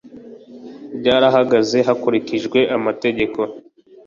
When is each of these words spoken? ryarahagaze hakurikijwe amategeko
ryarahagaze 0.97 1.77
hakurikijwe 1.87 2.59
amategeko 2.77 3.39